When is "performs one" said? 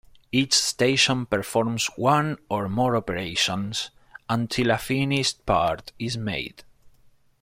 1.27-2.39